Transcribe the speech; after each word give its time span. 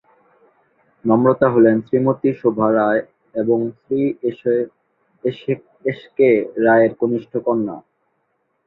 নম্রতা 1.05 1.47
হলেন 1.49 1.75
শ্রীমতী 1.85 2.29
শোভা 2.39 2.67
রায় 2.71 3.01
এবং 3.35 3.59
শ্রী 3.77 4.01
এসকে 5.85 6.29
রায়ের 6.65 6.93
কনিষ্ঠ 6.99 7.33
কন্যা। 7.45 7.75